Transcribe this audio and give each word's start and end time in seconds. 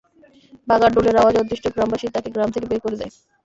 বাঘার 0.67 0.91
ঢোলের 0.95 1.15
আওয়াজে 1.17 1.41
অতিষ্ঠ 1.41 1.65
গ্রামবাসী 1.73 2.05
তাকে 2.09 2.29
গ্রাম 2.31 2.49
থেকে 2.51 2.67
বের 2.67 2.79
করে 2.83 2.99
দেয়। 3.01 3.13